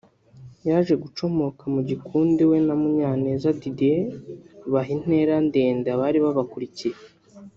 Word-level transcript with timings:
yaje 0.67 0.93
gucomoka 1.03 1.63
mu 1.73 1.81
gikundi 1.89 2.41
we 2.49 2.57
na 2.67 2.75
Munyaneza 2.81 3.49
Didier 3.61 4.07
baha 4.71 4.91
intera 4.97 5.35
ndende 5.47 5.87
abari 5.95 6.19
babakurikiye 6.25 6.97